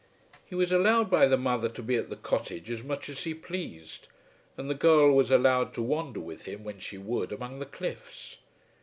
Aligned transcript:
He 0.43 0.55
was 0.55 0.71
allowed 0.71 1.11
by 1.11 1.27
the 1.27 1.37
mother 1.37 1.69
to 1.69 1.83
be 1.83 1.95
at 1.95 2.09
the 2.09 2.15
cottage 2.15 2.71
as 2.71 2.81
much 2.81 3.07
as 3.07 3.23
he 3.23 3.35
pleased, 3.35 4.07
and 4.57 4.67
the 4.67 4.73
girl 4.73 5.11
was 5.11 5.29
allowed 5.29 5.75
to 5.75 5.83
wander 5.83 6.19
with 6.19 6.45
him 6.45 6.63
when 6.63 6.79
she 6.79 6.97
would 6.97 7.31
among 7.31 7.59
the 7.59 7.67
cliffs. 7.67 8.37